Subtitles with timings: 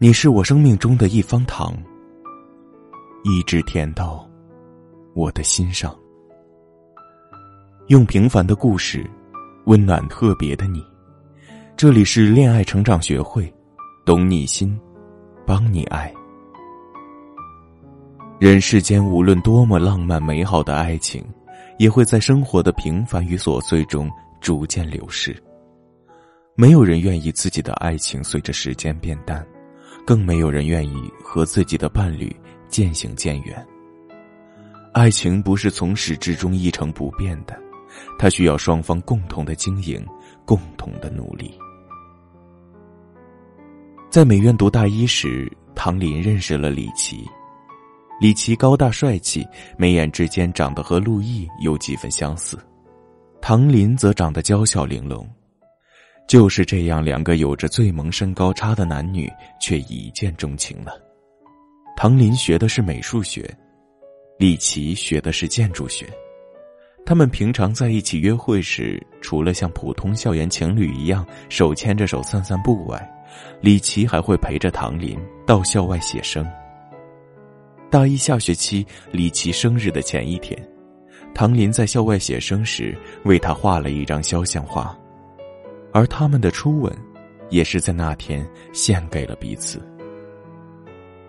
[0.00, 1.76] 你是我生命中的一方糖，
[3.24, 4.24] 一直甜到
[5.12, 5.92] 我的心上。
[7.88, 9.04] 用平凡的故事，
[9.64, 10.80] 温暖特别的你。
[11.76, 13.52] 这里是恋爱成长学会，
[14.06, 14.78] 懂你心，
[15.44, 16.14] 帮你爱。
[18.38, 21.26] 人世间无论多么浪漫美好的爱情，
[21.76, 24.08] 也会在生活的平凡与琐碎中
[24.40, 25.36] 逐渐流逝。
[26.54, 29.44] 没有人愿意自己的爱情随着时间变淡。
[30.08, 32.34] 更没有人愿意和自己的伴侣
[32.66, 33.66] 渐行渐远。
[34.94, 37.54] 爱情不是从始至终一成不变的，
[38.18, 40.02] 它需要双方共同的经营，
[40.46, 41.52] 共同的努力。
[44.08, 47.28] 在美院读大一时，唐林认识了李琦。
[48.18, 52.58] 李琦高大帅气，眉眼之间长得和陆毅有几分相似，
[53.42, 55.28] 唐林则长得娇小玲珑。
[56.28, 60.92] 就是这样，两个有着最萌身高差的男女却一见钟情了。
[61.96, 63.50] 唐林学的是美术学，
[64.38, 66.06] 李琦学的是建筑学。
[67.06, 73.10] 他们平常在一起约会时，除了像普通校园情侣一样手牵着手散散步外，
[73.62, 76.46] 李琦还会陪着唐林到校外写生。
[77.90, 80.62] 大一下学期，李琦生日的前一天，
[81.34, 82.94] 唐林在校外写生时
[83.24, 84.94] 为他画了一张肖像画。
[85.92, 86.92] 而他们的初吻，
[87.50, 89.80] 也是在那天献给了彼此。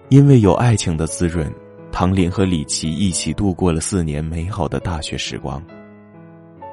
[0.09, 1.52] 因为有爱情的滋润，
[1.91, 5.63] 唐林和李琦一起度过了四年美好的大学时光。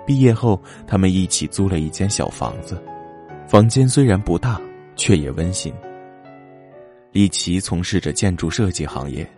[0.07, 2.83] 毕业后，他们一起租了一间小房子，
[3.47, 4.61] 房间虽然不大，
[4.95, 5.73] 却也温馨。
[7.13, 9.29] 李琦从事着建筑设计行业，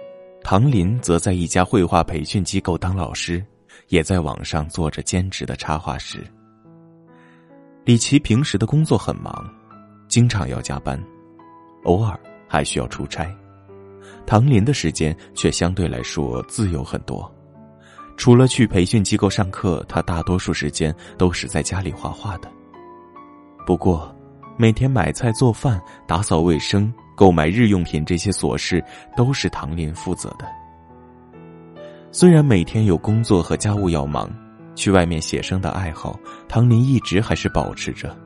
[0.42, 3.44] 唐林则在一家绘画培训机构当老师，
[3.88, 6.24] 也在网上做着兼职的插画师。
[7.88, 9.50] 李琦平时的工作很忙，
[10.08, 11.02] 经常要加班，
[11.84, 13.34] 偶尔还需要出差。
[14.26, 17.34] 唐林的时间却相对来说自由很多，
[18.14, 22.52] 除了去培训机构上课，他大多数时间都是在家里画画的。
[23.64, 24.14] 不过，
[24.58, 28.84] 每天买菜、做饭、打扫卫生、购买日用品这些琐事
[29.16, 30.46] 都是唐林负责的。
[32.12, 34.30] 虽然每天有工作和家务要忙。
[34.78, 36.16] 去外面写生的爱好，
[36.48, 38.16] 唐林一直还是保持着。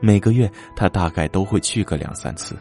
[0.00, 2.56] 每个月，他大概都会去个两三次。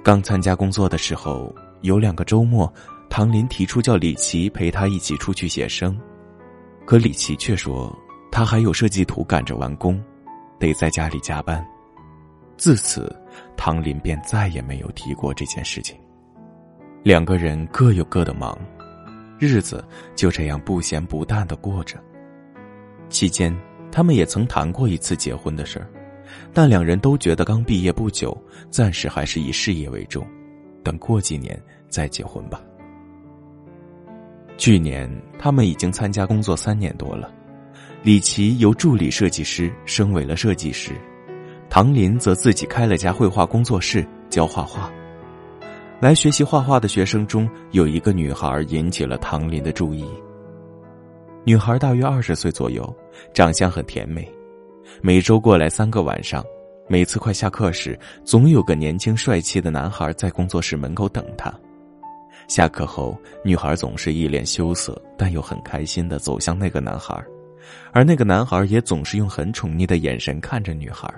[0.00, 2.72] 刚参加工作的时候，有两个周末，
[3.10, 5.98] 唐林提出叫李琦陪他一起出去写生，
[6.86, 7.92] 可李琦却说
[8.30, 10.00] 他还有设计图赶着完工，
[10.60, 11.66] 得在家里加班。
[12.56, 13.12] 自此，
[13.56, 15.98] 唐林便再也没有提过这件事情。
[17.02, 18.56] 两个人各有各的忙。
[19.46, 21.98] 日子就这样不咸不淡的过着。
[23.08, 23.54] 期间，
[23.90, 25.86] 他们也曾谈过一次结婚的事儿，
[26.52, 28.36] 但两人都觉得刚毕业不久，
[28.70, 30.26] 暂时还是以事业为重，
[30.82, 32.62] 等过几年再结婚吧。
[34.56, 37.32] 去年，他们已经参加工作三年多了，
[38.02, 40.92] 李琦由助理设计师升为了设计师，
[41.68, 44.90] 唐林则自己开了家绘画工作室教画画。
[46.02, 50.04] 来学习画画的学生中有一个女孩引起了唐林的注意。
[51.44, 52.92] 女孩大约二十岁左右，
[53.32, 54.28] 长相很甜美，
[55.00, 56.44] 每周过来三个晚上。
[56.88, 61.54] 每次快下课时，总有个年轻帅气的男孩在工作室门口等她。
[62.48, 67.16] 下课后，女孩总是一脸羞涩，但又很开心的走向那个男孩，
[67.92, 71.08] 而那个男孩也总是用很宠溺的眼神看着女孩。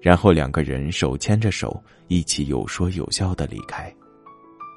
[0.00, 3.92] 然后两个人手牵着手，一起有说有笑的离开。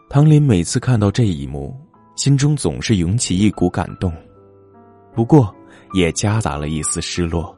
[0.09, 1.79] 唐林每次看到这一幕，
[2.15, 4.13] 心中总是涌起一股感动，
[5.13, 5.53] 不过
[5.93, 7.55] 也夹杂了一丝失落，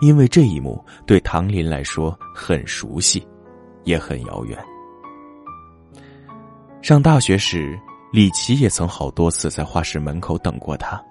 [0.00, 3.26] 因为这一幕对唐林来说很熟悉，
[3.84, 4.58] 也很遥远。
[6.82, 7.78] 上大学时，
[8.12, 11.02] 李琦也曾好多次在画室门口等过他，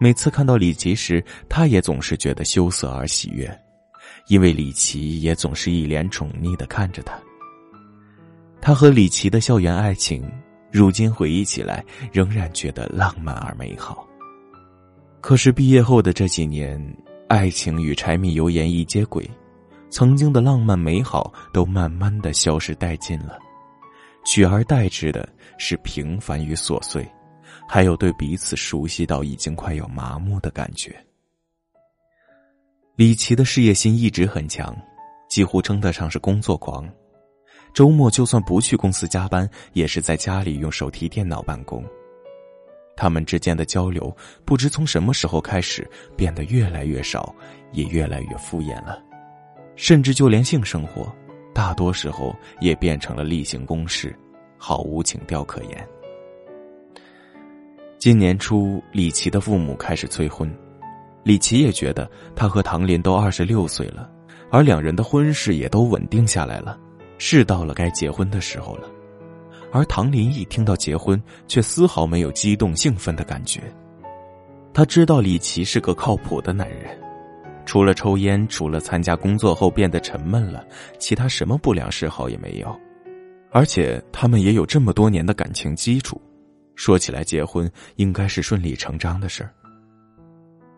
[0.00, 3.46] 每次看到李琦时，他也总是觉得羞涩而喜悦。
[4.28, 7.18] 因为李琦也总是一脸宠溺的看着他。
[8.60, 10.30] 他和李琦的校园爱情，
[10.70, 14.06] 如今回忆起来仍然觉得浪漫而美好。
[15.20, 16.80] 可是毕业后的这几年，
[17.28, 19.28] 爱情与柴米油盐一接轨，
[19.90, 23.38] 曾经的浪漫美好都慢慢的消失殆尽了，
[24.26, 27.06] 取而代之的是平凡与琐碎，
[27.68, 30.94] 还有对彼此熟悉到已经快要麻木的感觉。
[32.98, 34.76] 李琦的事业心一直很强，
[35.28, 36.84] 几乎称得上是工作狂。
[37.72, 41.84] 周末就算不去公司加班，也是在家里用手提电脑办公。
[42.96, 44.12] 他们之间的交流，
[44.44, 47.32] 不知从什么时候开始变得越来越少，
[47.70, 49.00] 也越来越敷衍了。
[49.76, 51.14] 甚至就连性生活，
[51.54, 54.12] 大多时候也变成了例行公事，
[54.56, 55.88] 毫无情调可言。
[57.96, 60.52] 今年初，李琦的父母开始催婚，
[61.24, 64.10] 李琦也觉得他和唐林都二十六岁了，
[64.50, 66.78] 而两人的婚事也都稳定下来了，
[67.18, 68.88] 是到了该结婚的时候了。
[69.70, 73.60] 而唐林一听到结婚，却丝毫没有激动兴奋的感觉。
[74.72, 76.98] 他知道李琦是个靠谱的男人，
[77.66, 80.64] 除了抽烟，除了参加工作后变得沉闷了，
[80.98, 82.74] 其他什么不良嗜好也没有。
[83.50, 86.20] 而且他们也有这么多年的感情基础，
[86.74, 89.52] 说起来结婚应该是顺理成章的事儿。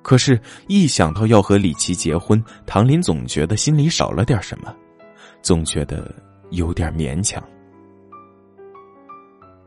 [0.02, 4.74] 可是，一想到要和李琦结婚，唐林总觉得心里少了点什么，
[5.42, 6.14] 总觉得
[6.50, 7.42] 有点勉强。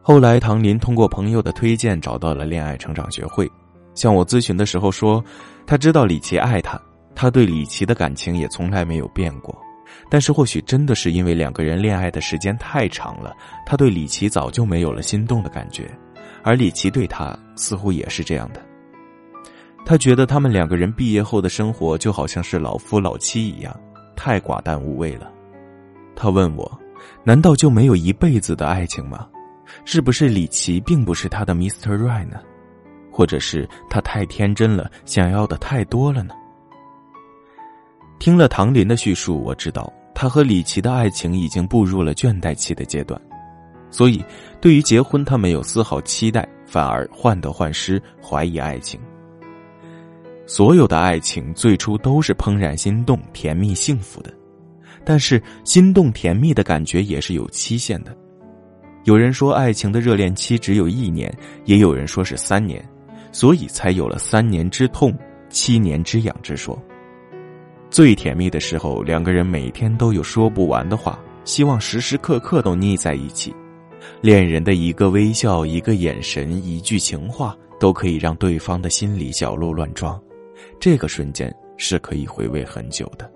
[0.02, 3.50] 后来，唐林通过朋友的推荐找到了恋爱成长学会，
[3.94, 5.24] 向我咨询的时候说，
[5.66, 6.82] 他知道李琦爱他，
[7.16, 9.56] 他对李琦的感情也从来没有变过，
[10.10, 13.34] 但是或许真的是因为两个人恋爱的时间太长了，
[13.66, 15.90] 他对李琦早就没有了心动的感觉，
[16.44, 18.60] 而李琦对他似乎也是这样的。
[19.86, 23.78] 他觉得他们两个人毕业后的生活就好像是老夫老妻一样，
[24.16, 25.32] 太寡淡无味了。
[26.16, 26.80] 他问我，
[27.24, 29.28] 难道就没有一辈子的爱情吗？
[29.86, 31.98] 是不是李琦并不是他的 Mr.
[31.98, 32.40] Right 呢？
[33.12, 36.34] 或者是他太天真了，想要的太多了呢？
[38.20, 43.20] 听了唐林的叙述，我知道他和李琦的爱情已经步入了倦怠期的阶段，
[43.92, 44.24] 所以
[44.62, 49.00] 对于结婚，他没有丝毫期待，反而患得患失，怀疑爱情。
[50.46, 54.34] 所有的爱情最初都是怦然心动、甜蜜幸福的，
[55.06, 58.16] 但是心动甜蜜的感觉也是有期限的。
[59.06, 61.34] 有人说，爱情的热恋期只有一年，
[61.66, 62.84] 也有人说是三年，
[63.32, 65.14] 所以才有了“三年之痛，
[65.50, 66.78] 七年之痒”之说。
[67.90, 73.54] 最甜蜜的时候，两个人每天都有说不完的话，希望时时刻刻都腻在一起。
[74.22, 80.20] 恋人的一个微笑、一个眼神、一句情话，都可以让对方的心里小鹿乱撞。
[80.84, 83.32] 这个瞬间是可以回味很久的，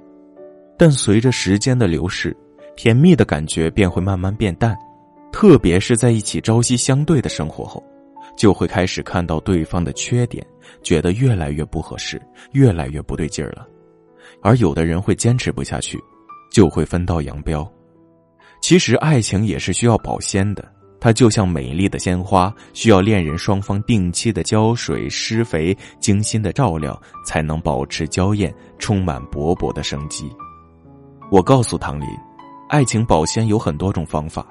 [0.77, 2.35] 但随着时间的流逝，
[2.75, 4.77] 甜蜜的感觉便会慢慢变淡。
[5.31, 7.81] 特别是在一起朝夕相对的生活后，
[8.35, 10.45] 就会开始看到对方的缺点，
[10.83, 12.21] 觉得越来越不合适，
[12.51, 13.65] 越来越不对劲儿了。
[14.41, 15.97] 而有的人会坚持不下去，
[16.51, 17.65] 就会分道扬镳。
[18.61, 30.29] 其实爱情也是需要保鲜的，它就像美丽的鲜花，需要恋人双方定期的浇水、施肥、精心的照料，才能保持娇艳、充满勃勃的生机。
[31.29, 32.07] 我告诉唐林，
[32.69, 34.45] 爱情保鲜有很多种方法。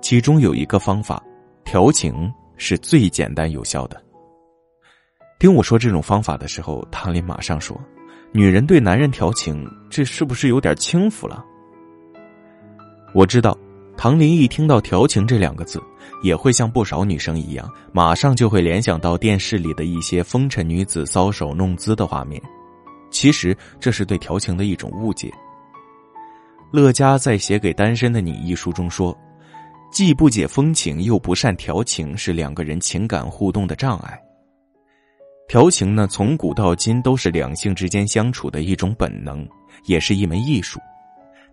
[0.00, 1.22] 其中有一个方法，
[1.64, 4.02] 调情是最简单有效的。
[5.38, 7.78] 听我说这种方法的时候，唐林马上说
[8.32, 11.44] ：“女人对男人调情，这是不是有点轻浮了？”
[13.12, 13.56] 我知道，
[14.02, 15.78] 唐林一听到“调情”这两个字，
[16.22, 22.40] 也会像不少女生一样，马上就会联想到电视里的一些风尘女子搔首弄姿的画面。
[23.10, 25.30] 其实这是对调情的一种误解。
[26.70, 29.14] 乐嘉在写给单身的你一书中说。
[29.92, 34.18] 既不解风情，又不善调情，是两个人情感互动的障碍。
[35.46, 39.46] 调情呢，从古到今都是两性之间相处的一种本能，
[39.84, 40.80] 也是一门艺术。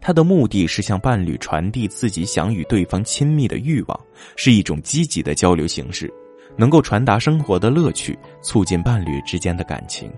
[0.07, 3.99] 他的目的是向伴侣传递自己想与对方亲密的欲望，
[4.37, 6.09] 是一种积极的交流形式，
[6.55, 10.09] 能够传达生活的乐趣，促进伴侣之间的感情。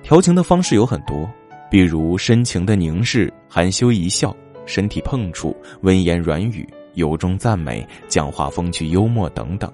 [0.00, 1.28] 调情的方式有很多，
[1.72, 4.32] 比如深情的凝视、含羞一笑、
[4.64, 6.64] 身体碰触、温言软语。
[6.94, 9.68] 由衷赞美，讲话风趣幽默等等。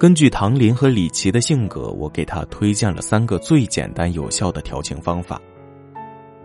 [0.00, 5.40] 根据唐林和李琦的性格，我给他推荐了三个最简单有效的调情方法：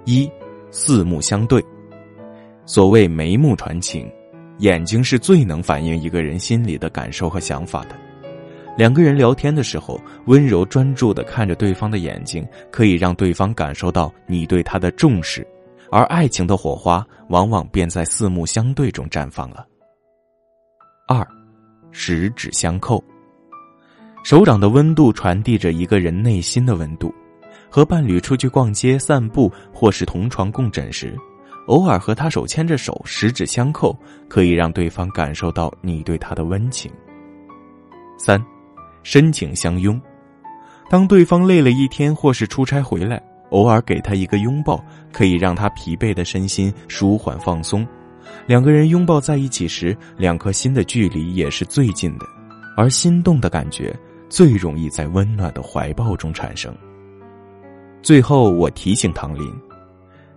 [0.06, 0.30] 一，
[0.74, 1.64] 四目相对。
[2.66, 4.12] 所谓眉目传情，
[4.58, 7.96] 眼睛是最能反映一个人心里的感受和想法的。
[8.76, 15.46] 两个人聊天的时候，温柔专注的看着对方的眼睛，可以让对方感受到你对他的重视。
[15.92, 19.68] 而爱情的火花往往便在四目相对中绽放了。
[21.08, 21.24] 二，
[21.92, 23.04] 十指相扣，
[24.24, 27.14] 手掌的温度传递着一个人内心的温度。
[27.74, 31.18] 和伴侣出去逛街、散步，或是同床共枕时，
[31.66, 33.98] 偶尔和他手牵着手，十指相扣，
[34.30, 36.92] 可以让对方感受到你对他的温情。
[38.16, 38.40] 三，
[39.02, 40.00] 深情相拥，
[40.88, 43.20] 当对方累了一天或是出差回来。
[43.50, 44.80] 偶尔给他一个拥抱，
[45.12, 47.84] 可以让他疲惫的身心舒缓放松。
[48.46, 52.26] 两个人拥抱在一起时，两颗心的距离也是最近的，
[52.78, 53.92] 而心动的感觉
[54.30, 56.72] 最容易在温暖的怀抱中产生。
[58.04, 59.50] 最后，我提醒唐林，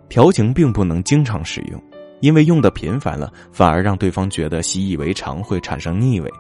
[0.08, 1.82] 调情并不能经常使用，
[2.20, 6.30] 因为用的频繁了，反而让对方觉得习以为常，会产生腻味。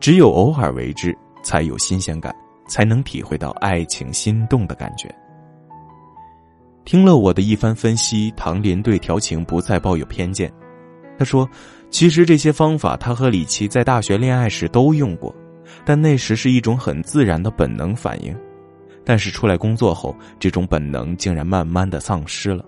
[0.00, 2.34] 只有偶尔为之，才有新鲜感，
[2.66, 5.08] 才能体会到爱情心动的感觉。
[6.84, 10.52] 听了我的一番分析，唐林对调情不再抱有偏见。
[11.16, 11.48] 他说
[11.88, 15.32] ：“其实这些方法，他和李琦在大学恋爱时都用过，
[15.84, 18.36] 但那时是一种很自然的本能反应。
[19.08, 22.62] 但是出来工作后，这种本能竟然慢慢的丧失了。”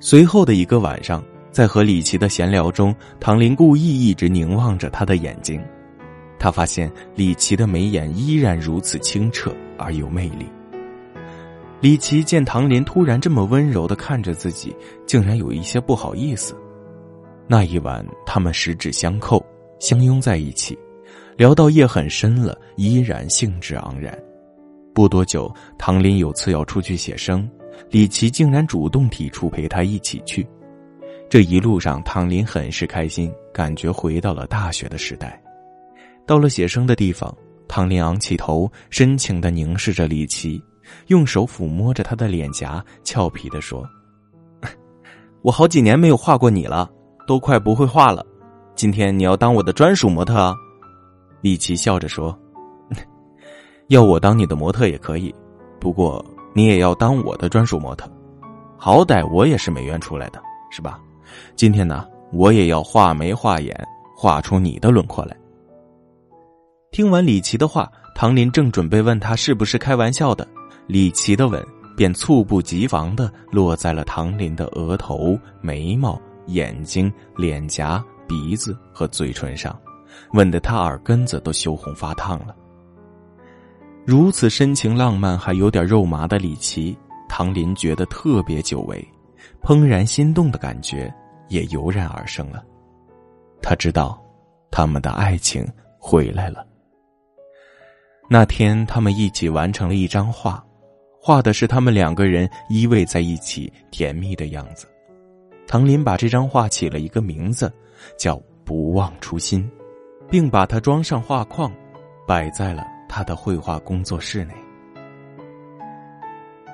[0.00, 5.62] 随后的一个晚上，在和李琦的闲聊中，唐林故意一直凝望着他的眼睛，
[6.38, 10.46] 他发现李琦的眉眼依然如此清澈而有魅力。
[11.82, 16.56] 李琦见唐林突然这么温柔的看着自己，竟然有一些不好意思。
[17.46, 19.44] 那一晚，他们十指相扣，
[19.78, 20.78] 相拥在一起，
[21.36, 24.18] 聊到夜很深了，依然兴致盎然。
[25.00, 27.50] 不多久，唐林有次要出去写生，
[27.88, 30.46] 李琦竟然主动提出陪他一起去。
[31.26, 35.42] 这一路上，唐林很是开心，感觉回到了大学的时代。
[36.26, 37.34] 到了写生的地方，
[37.66, 40.62] 唐林昂起头，深情的凝视着李琦，
[41.06, 43.88] 用手抚摸着他的脸颊，俏皮的说
[45.40, 46.90] ：“我好几年没有画过你了。”
[47.26, 48.22] 都快不会画了，
[48.74, 50.54] 今天你要当我的专属模特啊！
[51.40, 52.38] 李琦笑着说
[53.90, 55.34] ：“要我当你的模特也可以，
[55.80, 58.08] 不过你也要当我的专属模特，
[58.76, 61.00] 好歹我也是美院出来的，是吧？
[61.56, 63.76] 今天呢，我也要画眉画眼，
[64.16, 65.36] 画出你的轮廓来。”
[66.92, 70.46] 听完李琦的话，唐林正准备问他是不是开玩笑的，
[70.86, 71.60] 李琦的吻
[71.96, 76.16] 便猝不及防的落在了唐林的额头、眉毛。
[76.46, 79.76] 眼睛、脸颊、鼻子和嘴唇上，
[80.32, 82.56] 吻得他耳根子都羞红发烫了。
[84.10, 86.98] 如此深情浪漫，还有点肉麻的李琦，
[87.28, 89.06] 唐林觉得特别久违，
[89.62, 91.08] 怦然心动的感觉
[91.46, 92.60] 也油然而生了。
[93.62, 94.20] 他知道，
[94.68, 95.64] 他们的爱情
[95.96, 96.66] 回来了。
[98.28, 100.60] 那天，他们一起完成了一张画，
[101.22, 104.88] 画的是他们两个人依偎在一起甜蜜的样子。
[105.68, 107.72] 唐林把这张画起了一个名字，
[108.18, 109.62] 叫《不忘初心》，
[110.28, 111.72] 并把它装上画框，
[112.26, 114.54] 摆在了他的绘画工作室内。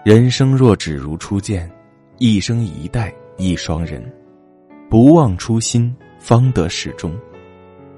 [0.05, 1.69] 人生若只如初见，
[2.19, 4.05] 一生一代一双人，
[4.91, 7.11] 不忘初心，方得始终。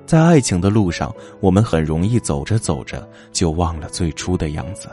[0.06, 4.88] 在爱情的路上，我们很容易走着走着就忘了最初的样子。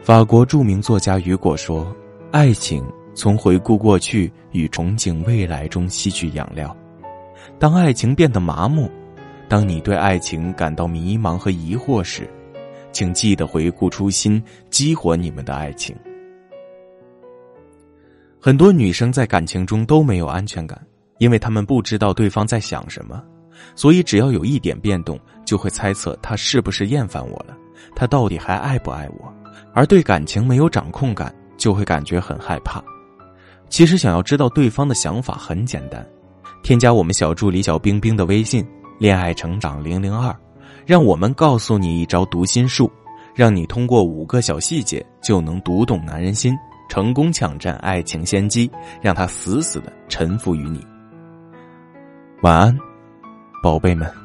[0.00, 1.94] 法国著名作家雨果说
[2.32, 6.74] ：“爱情。”从回顾过去与憧憬未来中吸取养料，
[7.58, 8.88] 当爱情变得麻木，
[9.50, 12.30] 当你对爱情感到迷茫和疑惑时，
[12.92, 14.40] 请记得回顾初心，
[14.70, 15.92] 激活你们的爱情。
[18.40, 20.80] 很多女生在感情中都没有安全感，
[21.18, 23.20] 因为她们不知道对方在想什么，
[23.74, 27.58] 所以只要有一点变动，就会猜测他是不是厌烦我了，
[27.96, 29.34] 他到底还爱不爱我，
[29.74, 32.80] 而对感情没有掌控感，就会感觉很害怕。
[33.68, 36.08] 其实想要知道对方的想法很简单，
[36.62, 38.64] 添加我们小助理小冰冰的微信
[39.00, 40.36] “恋爱成长零零二”，
[40.84, 42.92] 让我们告诉你一招读心术，
[43.34, 46.54] 让你通过五个小细节就能读懂男人心，
[46.86, 50.84] 成功抢占爱情先机，让他死死的臣服于你。
[52.42, 52.78] 晚安，
[53.62, 54.19] 宝贝们。